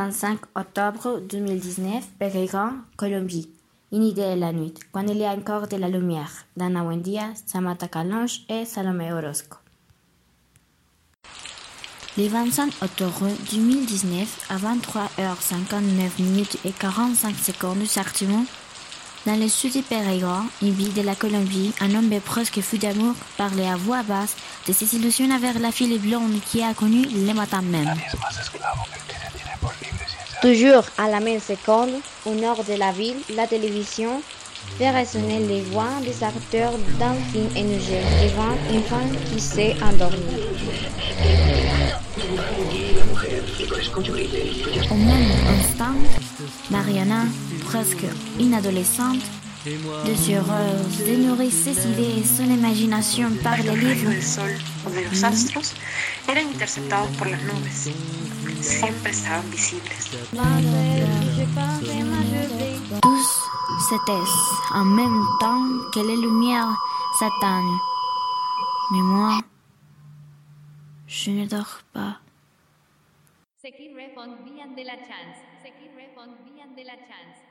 25 0.00 0.38
octobre 0.54 1.20
2019, 1.28 2.02
Peregrine, 2.18 2.84
Colombie. 2.96 3.50
Une 3.92 4.04
idée 4.04 4.34
la 4.34 4.50
nuit, 4.50 4.72
quand 4.92 5.06
il 5.06 5.18
y 5.18 5.26
a 5.26 5.32
encore 5.32 5.68
de 5.68 5.76
la 5.76 5.90
lumière. 5.90 6.30
Dana 6.56 6.82
Wendia, 6.82 7.24
Samantha 7.44 7.86
Calonge 7.86 8.40
et 8.48 8.64
Salomé 8.64 9.12
Orozco. 9.12 9.58
Le 12.16 12.28
25 12.28 12.72
octobre 12.80 13.28
2019, 13.52 14.46
à 14.48 14.56
23h59 14.56 16.22
minutes 16.22 16.56
et 16.64 16.72
45 16.72 17.36
secondes 17.36 17.82
exactement, 17.82 18.46
dans 19.26 19.38
le 19.38 19.48
sud 19.48 19.72
du 19.72 19.82
Périgord, 19.82 20.44
une 20.62 20.72
ville 20.72 20.94
de 20.94 21.02
la 21.02 21.14
Colombie, 21.14 21.74
un 21.82 21.94
homme 21.94 22.10
presque 22.24 22.62
fou 22.62 22.78
d'amour 22.78 23.14
parlait 23.36 23.68
à 23.68 23.76
voix 23.76 24.02
basse 24.02 24.34
de 24.66 24.72
ses 24.72 24.96
illusions 24.96 25.30
avec 25.30 25.58
la 25.60 25.70
fille 25.70 25.98
blonde 25.98 26.40
qui 26.46 26.62
a 26.62 26.72
connu 26.72 27.04
le 27.04 27.34
matin 27.34 27.60
même. 27.60 27.94
Toujours 30.40 30.84
à 30.96 31.08
la 31.10 31.20
même 31.20 31.40
seconde, 31.40 31.90
au 32.24 32.34
nord 32.34 32.64
de 32.64 32.72
la 32.78 32.92
ville, 32.92 33.18
la 33.34 33.46
télévision 33.46 34.22
fait 34.78 34.90
résonner 34.90 35.40
les 35.40 35.60
voix 35.60 35.90
des 36.02 36.24
acteurs 36.24 36.72
d'un 36.98 37.14
film 37.30 37.48
énergique 37.54 38.06
devant 38.22 38.56
une 38.72 38.82
femme 38.82 39.16
qui 39.30 39.38
s'est 39.38 39.76
endormie. 39.82 40.16
Au 44.90 44.94
même 44.94 45.30
instant, 45.58 45.94
Mariana, 46.70 47.24
presque 47.66 48.06
une 48.38 48.54
adolescente, 48.54 49.20
désireuse 49.64 50.98
de 51.06 51.16
nourrir 51.16 51.52
ses 51.52 51.86
idées 51.88 52.20
et 52.20 52.24
son 52.24 52.44
imagination 52.44 53.30
par 53.42 53.58
les 53.58 53.76
livres, 53.76 54.10
del 54.10 54.22
sol 54.22 54.50
o 54.86 54.90
de 54.90 55.02
los 55.02 55.22
astros 55.24 55.74
eran 56.28 56.46
interceptados 56.46 57.14
por 57.16 57.28
las 57.28 57.42
nubes. 57.42 57.92
Siempre 58.62 59.10
estaban 59.10 59.50
visibles. 59.50 59.94
tous 63.02 63.30
s'éteissent 63.88 64.50
en 64.74 64.84
même 64.84 65.26
temps 65.40 65.64
que 65.92 66.00
les 66.00 66.16
lumières 66.16 66.76
s'éteignent. 67.18 67.78
Mais 68.92 69.02
moi, 69.02 69.38
je 71.06 71.30
ne 71.30 71.46
dors 71.46 71.80
pas. 71.92 72.18
De 73.62 74.86
la 74.86 74.96
Chance. 74.96 75.40
De 76.76 76.82
la 76.84 76.94
Chance. 76.94 77.49